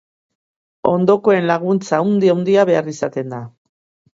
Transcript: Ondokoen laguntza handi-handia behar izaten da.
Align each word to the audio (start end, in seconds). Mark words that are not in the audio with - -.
Ondokoen 0.91 1.45
laguntza 1.53 2.01
handi-handia 2.07 2.67
behar 2.71 2.91
izaten 2.97 3.33
da. 3.37 3.43